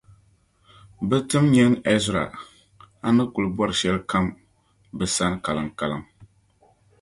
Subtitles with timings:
[1.07, 2.23] bɛ tim’ nyin’ Ɛzra
[3.05, 4.25] a ni kul bɔri shɛlikam
[4.97, 6.01] bɛ sani kaliŋkaliŋ.